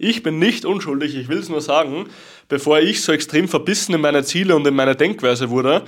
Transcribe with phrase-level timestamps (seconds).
[0.00, 2.06] Ich bin nicht unschuldig, ich will es nur sagen,
[2.48, 5.82] bevor ich so extrem verbissen in meine Ziele und in meine Denkweise wurde,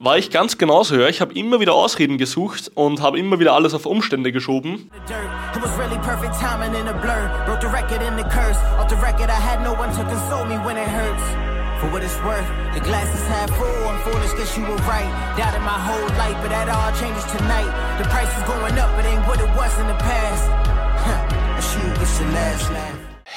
[0.00, 0.96] war ich ganz genauso.
[0.96, 1.06] Ja.
[1.06, 4.90] Ich habe immer wieder Ausreden gesucht und habe immer wieder alles auf Umstände geschoben.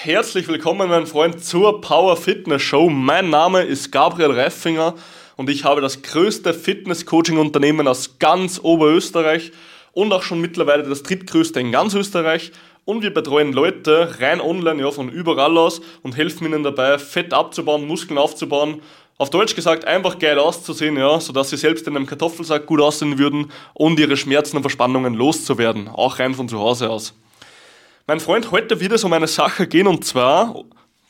[0.08, 2.90] Herzlich willkommen, mein Freund, zur Power Fitness Show.
[2.90, 4.94] Mein Name ist Gabriel Reifinger
[5.36, 9.52] und ich habe das größte Fitness-Coaching-Unternehmen aus ganz Oberösterreich
[9.92, 12.54] und auch schon mittlerweile das drittgrößte in ganz Österreich.
[12.86, 17.34] Und wir betreuen Leute rein online, ja, von überall aus und helfen ihnen dabei, Fett
[17.34, 18.82] abzubauen, Muskeln aufzubauen.
[19.18, 23.20] Auf Deutsch gesagt, einfach geil auszusehen, ja, sodass sie selbst in einem Kartoffelsack gut aussehen
[23.20, 25.90] würden und ihre Schmerzen und Verspannungen loszuwerden.
[25.90, 27.14] Auch rein von zu Hause aus.
[28.10, 30.64] Mein Freund, heute wird es um eine Sache gehen und zwar,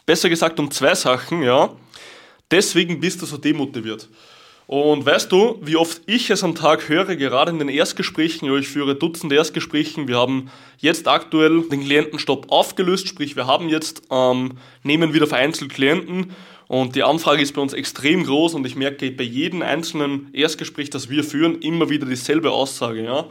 [0.07, 1.69] besser gesagt um zwei Sachen, ja.
[2.49, 4.09] Deswegen bist du so demotiviert.
[4.65, 8.57] Und weißt du, wie oft ich es am Tag höre, gerade in den Erstgesprächen, ja,
[8.57, 10.49] ich führe Dutzende Erstgesprächen, wir haben
[10.79, 16.33] jetzt aktuell den Klientenstopp aufgelöst, sprich wir haben jetzt, ähm, nehmen wieder vereinzelt Klienten
[16.67, 20.89] und die Anfrage ist bei uns extrem groß und ich merke bei jedem einzelnen Erstgespräch,
[20.89, 23.25] das wir führen, immer wieder dieselbe Aussage, ja.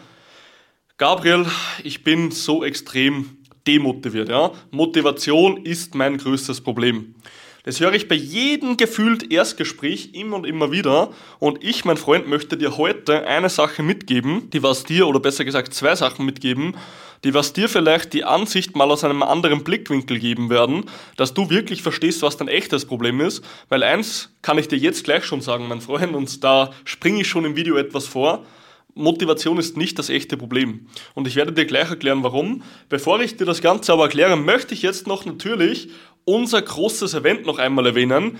[0.98, 1.46] Gabriel,
[1.82, 4.28] ich bin so extrem demotiviert.
[4.28, 4.52] Ja?
[4.70, 7.14] Motivation ist mein größtes Problem.
[7.66, 11.10] Das höre ich bei jedem gefühlt Erstgespräch immer und immer wieder.
[11.40, 15.44] Und ich, mein Freund, möchte dir heute eine Sache mitgeben, die was dir, oder besser
[15.44, 16.76] gesagt zwei Sachen mitgeben,
[17.24, 20.84] die was dir vielleicht die Ansicht mal aus einem anderen Blickwinkel geben werden,
[21.16, 23.44] dass du wirklich verstehst, was dein echtes Problem ist.
[23.68, 27.26] Weil eins kann ich dir jetzt gleich schon sagen, mein Freund, und da springe ich
[27.26, 28.44] schon im Video etwas vor.
[28.96, 30.88] Motivation ist nicht das echte Problem.
[31.14, 32.62] Und ich werde dir gleich erklären, warum.
[32.88, 35.90] Bevor ich dir das Ganze aber erkläre, möchte ich jetzt noch natürlich
[36.24, 38.38] unser großes Event noch einmal erwähnen.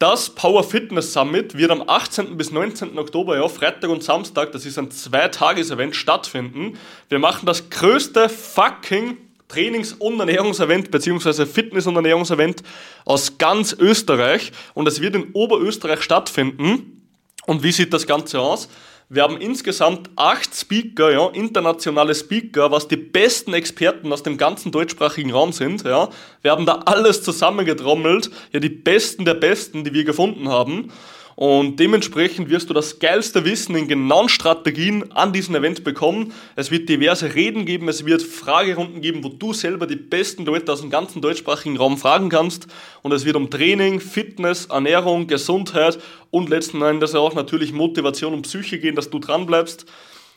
[0.00, 2.36] Das Power Fitness Summit wird am 18.
[2.36, 2.98] bis 19.
[2.98, 6.76] Oktober, ja, Freitag und Samstag, das ist ein Zweitages-Event, stattfinden.
[7.08, 9.16] Wir machen das größte fucking
[9.48, 11.46] Trainings- und Ernährungsevent bzw.
[11.46, 12.64] Fitness- und Ernährungsevent
[13.04, 17.08] aus ganz Österreich und es wird in Oberösterreich stattfinden.
[17.46, 18.68] Und wie sieht das Ganze aus?
[19.10, 24.72] Wir haben insgesamt acht Speaker, ja, internationale Speaker, was die besten Experten aus dem ganzen
[24.72, 25.84] deutschsprachigen Raum sind.
[25.84, 26.08] Ja.
[26.40, 30.90] Wir haben da alles zusammengetrommelt, ja, die Besten der Besten, die wir gefunden haben.
[31.36, 36.32] Und dementsprechend wirst du das geilste Wissen in genauen Strategien an diesem Event bekommen.
[36.54, 40.72] Es wird diverse Reden geben, es wird Fragerunden geben, wo du selber die besten Leute
[40.72, 42.68] aus dem ganzen deutschsprachigen Raum fragen kannst.
[43.02, 45.98] Und es wird um Training, Fitness, Ernährung, Gesundheit
[46.30, 49.86] und letzten Endes auch natürlich Motivation und Psyche gehen, dass du dran bleibst.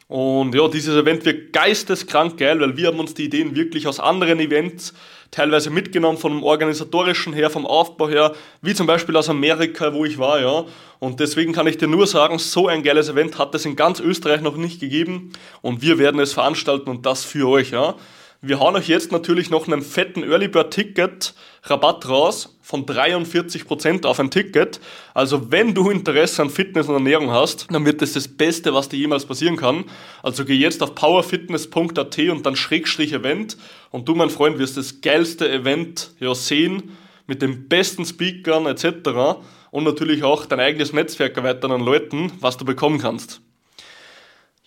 [0.07, 3.99] Und ja, dieses Event wird geisteskrank geil, weil wir haben uns die Ideen wirklich aus
[3.99, 4.93] anderen Events
[5.31, 10.17] teilweise mitgenommen, vom organisatorischen her, vom Aufbau her, wie zum Beispiel aus Amerika, wo ich
[10.17, 10.65] war, ja.
[10.99, 13.99] Und deswegen kann ich dir nur sagen, so ein geiles Event hat es in ganz
[13.99, 17.95] Österreich noch nicht gegeben und wir werden es veranstalten und das für euch, ja.
[18.41, 21.33] Wir hauen euch jetzt natürlich noch einen fetten Early Bird Ticket
[21.63, 24.79] Rabatt raus von 43% auf ein Ticket.
[25.15, 28.89] Also wenn du Interesse an Fitness und Ernährung hast, dann wird das das Beste, was
[28.89, 29.85] dir jemals passieren kann.
[30.21, 33.57] Also geh jetzt auf powerfitness.at und dann Schrägstrich Event
[33.89, 39.39] und du, mein Freund, wirst das geilste Event ja sehen mit den besten Speakern etc.
[39.71, 43.41] Und natürlich auch dein eigenes Netzwerk erweitern an Leuten, was du bekommen kannst.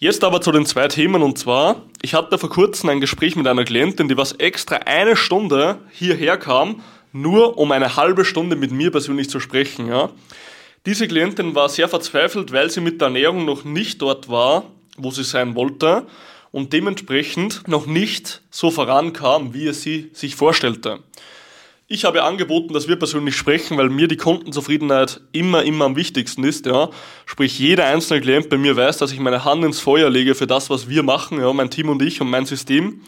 [0.03, 3.47] Jetzt aber zu den zwei Themen und zwar, ich hatte vor kurzem ein Gespräch mit
[3.47, 8.71] einer Klientin, die was extra eine Stunde hierher kam, nur um eine halbe Stunde mit
[8.71, 9.89] mir persönlich zu sprechen.
[9.89, 10.09] Ja.
[10.87, 14.65] Diese Klientin war sehr verzweifelt, weil sie mit der Ernährung noch nicht dort war,
[14.97, 16.07] wo sie sein wollte
[16.51, 21.01] und dementsprechend noch nicht so vorankam, wie es sie sich vorstellte.
[21.93, 26.45] Ich habe angeboten, dass wir persönlich sprechen, weil mir die Kundenzufriedenheit immer, immer am wichtigsten
[26.45, 26.65] ist.
[26.67, 26.91] Ja.
[27.27, 30.47] Sprich, jeder einzelne Klient bei mir weiß, dass ich meine Hand ins Feuer lege für
[30.47, 33.01] das, was wir machen, ja, mein Team und ich und mein System.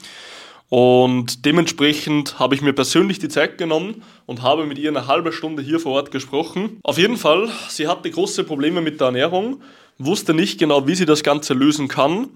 [0.69, 5.33] Und dementsprechend habe ich mir persönlich die Zeit genommen und habe mit ihr eine halbe
[5.33, 6.81] Stunde hier vor Ort gesprochen.
[6.83, 9.63] Auf jeden Fall, sie hatte große Probleme mit der Ernährung,
[9.99, 12.31] wusste nicht genau, wie sie das Ganze lösen kann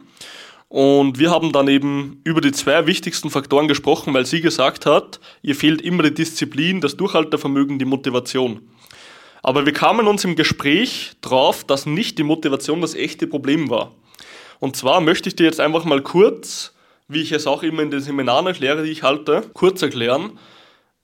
[0.68, 5.20] und wir haben dann eben über die zwei wichtigsten Faktoren gesprochen, weil sie gesagt hat,
[5.42, 8.68] ihr fehlt immer die Disziplin, das Durchhaltevermögen, die Motivation.
[9.42, 13.92] Aber wir kamen uns im Gespräch drauf, dass nicht die Motivation das echte Problem war.
[14.58, 16.74] Und zwar möchte ich dir jetzt einfach mal kurz,
[17.06, 20.32] wie ich es auch immer in den Seminaren erkläre, die ich halte, kurz erklären,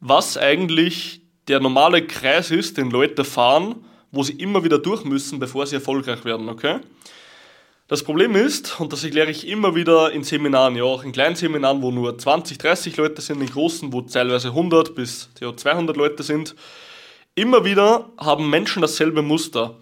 [0.01, 5.39] was eigentlich der normale Kreis ist, den Leute fahren, wo sie immer wieder durch müssen,
[5.39, 6.81] bevor sie erfolgreich werden, okay?
[7.93, 11.37] Das Problem ist, und das erkläre ich immer wieder in Seminaren, ja auch in kleinen
[11.37, 16.23] Seminaren, wo nur 20, 30 Leute sind, in großen, wo teilweise 100 bis 200 Leute
[16.23, 16.55] sind,
[17.35, 19.77] immer wieder haben Menschen dasselbe Muster.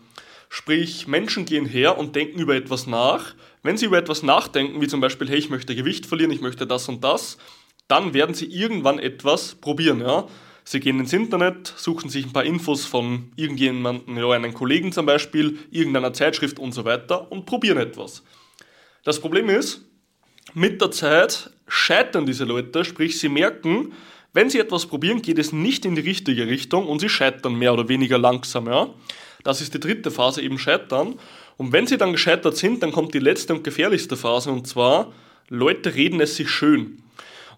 [0.49, 3.37] Sprich, Menschen gehen her und denken über etwas nach.
[3.63, 6.67] Wenn sie über etwas nachdenken, wie zum Beispiel, hey, ich möchte Gewicht verlieren, ich möchte
[6.67, 7.39] das und das,
[7.87, 10.01] dann werden sie irgendwann etwas probieren.
[10.01, 10.27] Ja?
[10.71, 15.05] Sie gehen ins Internet, suchen sich ein paar Infos von irgendjemandem, ja, einem Kollegen zum
[15.05, 18.23] Beispiel, irgendeiner Zeitschrift und so weiter und probieren etwas.
[19.03, 19.85] Das Problem ist,
[20.55, 23.95] mit der Zeit scheitern diese Leute, sprich sie merken,
[24.33, 27.73] wenn sie etwas probieren, geht es nicht in die richtige Richtung und sie scheitern mehr
[27.73, 28.69] oder weniger langsam.
[28.69, 28.95] Ja?
[29.43, 31.19] Das ist die dritte Phase, eben scheitern.
[31.57, 35.13] Und wenn sie dann gescheitert sind, dann kommt die letzte und gefährlichste Phase und zwar,
[35.49, 37.03] Leute reden es sich schön.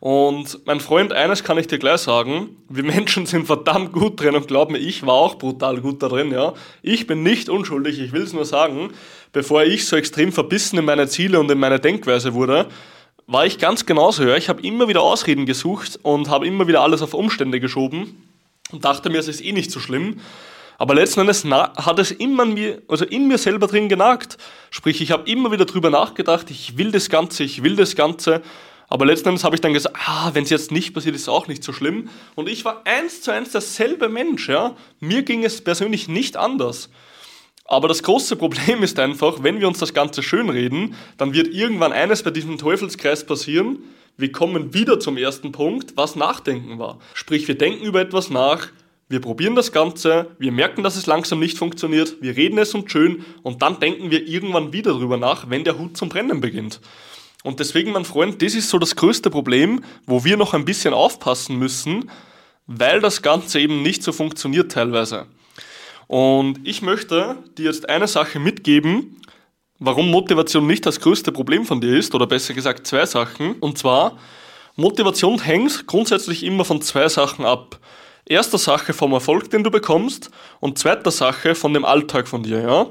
[0.02, 4.34] Und mein Freund, eines kann ich dir gleich sagen, wir Menschen sind verdammt gut drin
[4.34, 6.54] und glaub mir, ich war auch brutal gut da drin, ja.
[6.82, 8.90] Ich bin nicht unschuldig, ich will es nur sagen,
[9.32, 12.66] bevor ich so extrem verbissen in meine Ziele und in meine Denkweise wurde,
[13.28, 14.34] war ich ganz genauso, ja.
[14.34, 18.26] Ich habe immer wieder Ausreden gesucht und habe immer wieder alles auf Umstände geschoben
[18.72, 20.18] und dachte mir, es ist eh nicht so schlimm.
[20.78, 24.36] Aber letzten Endes hat es immer in mir, also in mir selber drin genagt.
[24.70, 28.42] Sprich, ich habe immer wieder drüber nachgedacht, ich will das Ganze, ich will das Ganze.
[28.92, 31.28] Aber letzten Endes habe ich dann gesagt, ah, wenn es jetzt nicht passiert, ist es
[31.30, 32.10] auch nicht so schlimm.
[32.34, 34.76] Und ich war eins zu eins derselbe Mensch, ja.
[35.00, 36.90] Mir ging es persönlich nicht anders.
[37.64, 41.94] Aber das große Problem ist einfach, wenn wir uns das Ganze schönreden, dann wird irgendwann
[41.94, 43.78] eines bei diesem Teufelskreis passieren.
[44.18, 46.98] Wir kommen wieder zum ersten Punkt, was Nachdenken war.
[47.14, 48.68] Sprich, wir denken über etwas nach,
[49.08, 52.92] wir probieren das Ganze, wir merken, dass es langsam nicht funktioniert, wir reden es und
[52.92, 56.78] schön und dann denken wir irgendwann wieder darüber nach, wenn der Hut zum Brennen beginnt.
[57.42, 60.94] Und deswegen, mein Freund, das ist so das größte Problem, wo wir noch ein bisschen
[60.94, 62.10] aufpassen müssen,
[62.66, 65.26] weil das Ganze eben nicht so funktioniert teilweise.
[66.06, 69.20] Und ich möchte dir jetzt eine Sache mitgeben,
[69.78, 73.54] warum Motivation nicht das größte Problem von dir ist, oder besser gesagt zwei Sachen.
[73.54, 74.18] Und zwar,
[74.76, 77.80] Motivation hängt grundsätzlich immer von zwei Sachen ab.
[78.24, 80.30] Erster Sache vom Erfolg, den du bekommst,
[80.60, 82.86] und zweiter Sache von dem Alltag von dir, ja?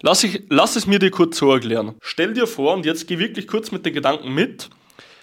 [0.00, 1.96] Lass, ich, lass es mir dir kurz so erklären.
[2.00, 4.70] Stell dir vor, und jetzt geh wirklich kurz mit den Gedanken mit,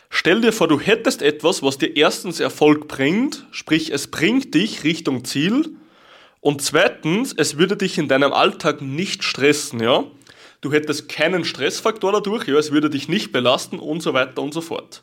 [0.09, 4.83] stell dir vor, du hättest etwas, was dir erstens Erfolg bringt, sprich es bringt dich
[4.83, 5.75] Richtung Ziel,
[6.41, 10.03] und zweitens, es würde dich in deinem Alltag nicht stressen, ja?
[10.61, 14.53] Du hättest keinen Stressfaktor dadurch, ja, es würde dich nicht belasten und so weiter und
[14.53, 15.01] so fort.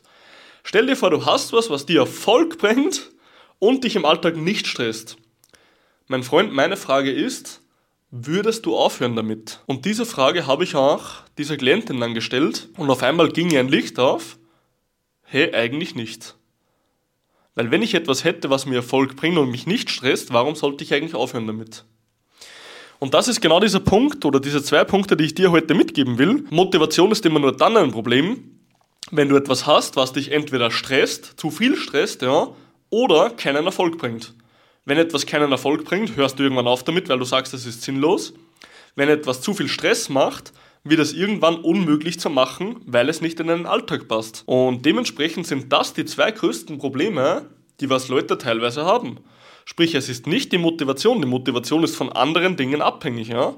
[0.63, 3.11] Stell dir vor, du hast was, was dir Erfolg bringt
[3.59, 5.17] und dich im Alltag nicht stresst.
[6.07, 7.59] Mein Freund, meine Frage ist,
[8.15, 9.61] würdest du aufhören damit?
[9.65, 13.59] Und diese Frage habe ich auch dieser Klientin dann gestellt und auf einmal ging ihr
[13.59, 14.37] ein Licht auf.
[15.23, 16.35] Hey, eigentlich nicht.
[17.55, 20.83] Weil wenn ich etwas hätte, was mir Erfolg bringt und mich nicht stresst, warum sollte
[20.83, 21.85] ich eigentlich aufhören damit?
[22.99, 26.19] Und das ist genau dieser Punkt oder diese zwei Punkte, die ich dir heute mitgeben
[26.19, 26.45] will.
[26.51, 28.59] Motivation ist immer nur dann ein Problem,
[29.09, 32.49] wenn du etwas hast, was dich entweder stresst, zu viel stresst, ja,
[32.91, 34.35] oder keinen Erfolg bringt.
[34.85, 37.83] Wenn etwas keinen Erfolg bringt, hörst du irgendwann auf damit, weil du sagst, es ist
[37.83, 38.33] sinnlos.
[38.95, 40.51] Wenn etwas zu viel Stress macht,
[40.83, 44.43] wird es irgendwann unmöglich zu machen, weil es nicht in den Alltag passt.
[44.45, 47.49] Und dementsprechend sind das die zwei größten Probleme,
[47.79, 49.19] die was Leute teilweise haben.
[49.65, 53.55] Sprich, es ist nicht die Motivation, die Motivation ist von anderen Dingen abhängig, ja.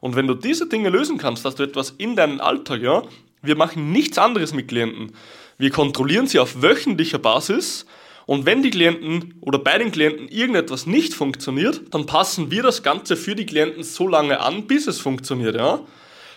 [0.00, 3.02] Und wenn du diese Dinge lösen kannst, dass du etwas in deinen Alltag, ja,
[3.42, 5.12] wir machen nichts anderes mit Klienten.
[5.58, 7.84] Wir kontrollieren sie auf wöchentlicher Basis,
[8.26, 12.82] und wenn die Klienten oder bei den Klienten irgendetwas nicht funktioniert, dann passen wir das
[12.82, 15.80] Ganze für die Klienten so lange an, bis es funktioniert, ja.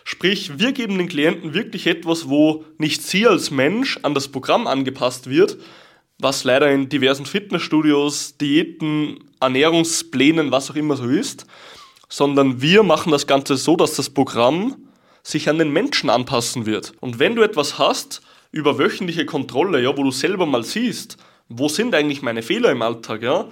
[0.03, 4.67] Sprich, wir geben den Klienten wirklich etwas, wo nicht sie als Mensch an das Programm
[4.67, 5.57] angepasst wird,
[6.19, 11.47] was leider in diversen Fitnessstudios, Diäten, Ernährungsplänen, was auch immer so ist,
[12.07, 14.75] sondern wir machen das Ganze so, dass das Programm
[15.23, 16.93] sich an den Menschen anpassen wird.
[17.01, 21.17] Und wenn du etwas hast über wöchentliche Kontrolle, ja, wo du selber mal siehst,
[21.49, 23.47] wo sind eigentlich meine Fehler im Alltag, ja?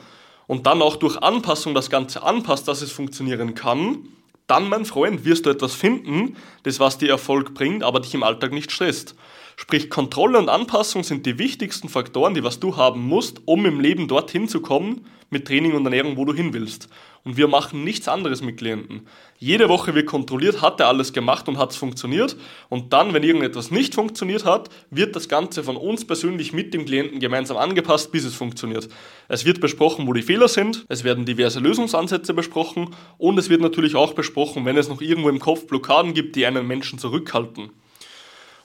[0.47, 4.09] Und dann auch durch Anpassung das Ganze anpasst, dass es funktionieren kann,
[4.47, 8.23] dann, mein Freund, wirst du etwas finden, das was dir Erfolg bringt, aber dich im
[8.23, 9.15] Alltag nicht stresst.
[9.55, 13.79] Sprich, Kontrolle und Anpassung sind die wichtigsten Faktoren, die was du haben musst, um im
[13.79, 16.87] Leben dorthin zu kommen, mit Training und Ernährung, wo du hin willst.
[17.25, 19.07] Und wir machen nichts anderes mit Klienten.
[19.39, 22.35] Jede Woche wird kontrolliert, hat er alles gemacht und hat es funktioniert.
[22.67, 26.85] Und dann, wenn irgendetwas nicht funktioniert hat, wird das Ganze von uns persönlich mit dem
[26.85, 28.89] Klienten gemeinsam angepasst, bis es funktioniert.
[29.29, 33.61] Es wird besprochen, wo die Fehler sind, es werden diverse Lösungsansätze besprochen und es wird
[33.61, 37.69] natürlich auch besprochen, wenn es noch irgendwo im Kopf Blockaden gibt, die einen Menschen zurückhalten.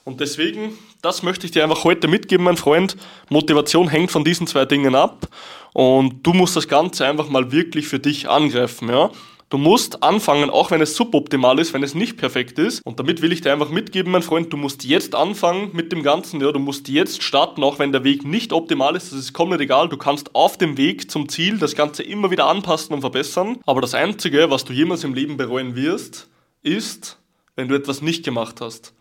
[0.03, 2.97] Und deswegen, das möchte ich dir einfach heute mitgeben, mein Freund.
[3.29, 5.27] Motivation hängt von diesen zwei Dingen ab
[5.73, 9.11] und du musst das Ganze einfach mal wirklich für dich angreifen, ja.
[9.49, 12.85] Du musst anfangen, auch wenn es suboptimal ist, wenn es nicht perfekt ist.
[12.85, 16.03] Und damit will ich dir einfach mitgeben, mein Freund, du musst jetzt anfangen mit dem
[16.03, 16.39] Ganzen.
[16.39, 19.11] Ja, du musst jetzt starten, auch wenn der Weg nicht optimal ist.
[19.11, 19.89] Das ist komplett egal.
[19.89, 23.57] Du kannst auf dem Weg zum Ziel das Ganze immer wieder anpassen und verbessern.
[23.65, 26.29] Aber das Einzige, was du jemals im Leben bereuen wirst,
[26.61, 27.17] ist,
[27.55, 28.93] wenn du etwas nicht gemacht hast.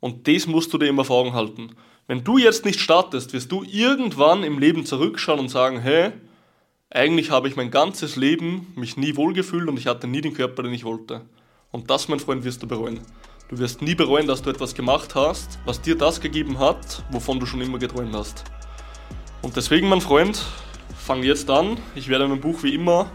[0.00, 1.72] Und das musst du dir immer vor Augen halten.
[2.06, 6.12] Wenn du jetzt nicht startest, wirst du irgendwann im Leben zurückschauen und sagen, hey,
[6.90, 10.62] eigentlich habe ich mein ganzes Leben mich nie wohlgefühlt und ich hatte nie den Körper,
[10.62, 11.20] den ich wollte.
[11.70, 13.00] Und das, mein Freund, wirst du bereuen.
[13.48, 17.38] Du wirst nie bereuen, dass du etwas gemacht hast, was dir das gegeben hat, wovon
[17.40, 18.44] du schon immer geträumt hast.
[19.42, 20.42] Und deswegen, mein Freund,
[20.96, 21.76] fang jetzt an.
[21.94, 23.10] Ich werde mein Buch wie immer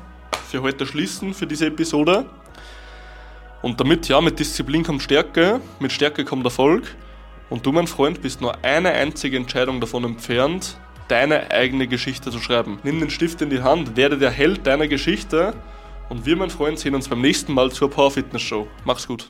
[0.50, 2.28] für heute schließen, für diese Episode.
[3.64, 6.96] Und damit, ja, mit Disziplin kommt Stärke, mit Stärke kommt Erfolg.
[7.50, 10.78] Und du, mein Freund, bist nur eine einzige Entscheidung davon entfernt,
[11.14, 12.80] deine eigene Geschichte zu schreiben.
[12.82, 15.54] Nimm den Stift in die Hand, werde der Held deiner Geschichte
[16.10, 18.68] und wir, mein Freund, sehen uns beim nächsten Mal zur Power Fitness Show.
[18.84, 19.22] Mach's gut.